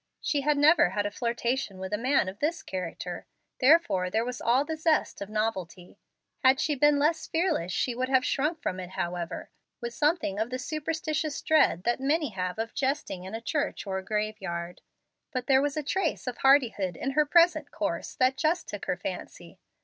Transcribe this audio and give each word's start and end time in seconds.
She 0.19 0.41
had 0.41 0.57
never 0.57 0.89
had 0.89 1.05
a 1.05 1.11
flirtation 1.11 1.77
with 1.77 1.93
a 1.93 1.97
man 1.99 2.27
of 2.27 2.39
this 2.39 2.63
character, 2.63 3.27
therefore 3.59 4.09
there 4.09 4.25
was 4.25 4.41
all 4.41 4.65
the 4.65 4.75
zest 4.75 5.21
of 5.21 5.29
novelty. 5.29 5.99
Had 6.39 6.59
she 6.59 6.73
been 6.73 6.97
less 6.97 7.27
fearless, 7.27 7.71
she 7.71 7.93
would 7.93 8.09
have 8.09 8.25
shrunk 8.25 8.63
from 8.63 8.79
it, 8.79 8.89
however, 8.89 9.51
with 9.79 9.93
something 9.93 10.39
of 10.39 10.49
the 10.49 10.57
superstitious 10.57 11.39
dread 11.43 11.83
that 11.83 11.99
many 11.99 12.29
have 12.29 12.57
of 12.57 12.73
jesting 12.73 13.25
in 13.25 13.35
a 13.35 13.41
church, 13.41 13.85
or 13.85 13.99
a 13.99 14.03
graveyard. 14.03 14.81
But 15.31 15.45
there 15.45 15.61
was 15.61 15.77
a 15.77 15.83
trace 15.83 16.25
of 16.25 16.37
hardihood 16.39 16.97
in 16.97 17.11
her 17.11 17.27
present 17.27 17.69
course 17.69 18.15
that 18.15 18.37
just 18.37 18.67
took 18.67 18.85
her 18.85 18.97
fancy. 18.97 19.59